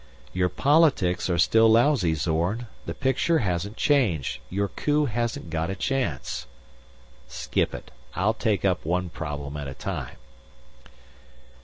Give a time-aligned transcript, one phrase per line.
[0.33, 2.65] "Your politics are still lousy, Zorn.
[2.87, 4.39] The picture hasn't changed.
[4.49, 6.47] Your coup hasn't got a chance."
[7.27, 7.91] "Skip it.
[8.15, 10.15] I'll take up one problem at a time."